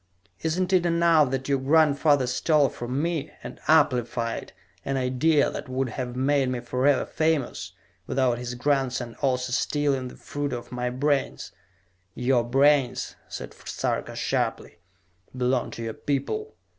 "Isn't 0.41 0.73
it 0.73 0.83
enough 0.83 1.29
that 1.29 1.47
your 1.47 1.59
grandfather 1.59 2.25
stole 2.25 2.69
from 2.69 3.03
me, 3.03 3.29
and 3.43 3.59
amplified, 3.67 4.51
an 4.83 4.97
idea 4.97 5.51
that 5.51 5.69
would 5.69 5.89
have 5.89 6.15
made 6.15 6.49
me 6.49 6.59
forever 6.59 7.05
famous, 7.05 7.73
without 8.07 8.39
his 8.39 8.55
grandson 8.55 9.15
also 9.21 9.51
stealing 9.53 10.07
the 10.07 10.15
fruit 10.15 10.53
of 10.53 10.71
my 10.71 10.89
brains?" 10.89 11.51
"Your 12.15 12.43
brains," 12.43 13.15
said 13.27 13.53
Sarka 13.53 14.15
sharply, 14.15 14.79
"belong 15.37 15.69
to 15.69 15.83
your 15.83 15.93
people. 15.93 16.55